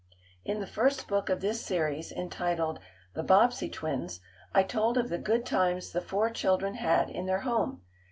In 0.43 0.59
the 0.59 0.65
first 0.65 1.07
book 1.07 1.29
of 1.29 1.41
this 1.41 1.63
series, 1.63 2.11
entitled 2.11 2.79
"The 3.13 3.21
Bobbsey 3.21 3.69
Twins," 3.69 4.19
I 4.51 4.63
told 4.63 4.97
of 4.97 5.09
the 5.09 5.19
good 5.19 5.45
times 5.45 5.91
the 5.91 6.01
four 6.01 6.31
children 6.31 6.73
had 6.73 7.11
in 7.11 7.27
their 7.27 7.41
home. 7.41 7.83